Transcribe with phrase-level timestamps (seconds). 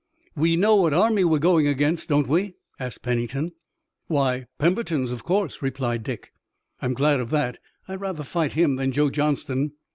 [0.35, 3.51] "We know what army we're going against, don't we?" asked Pennington.
[4.07, 6.33] "Why, Pemberton's, of course," replied Dick.
[6.81, 7.59] "I'm glad of that.
[7.87, 9.73] I'd rather fight him than Joe Johnston."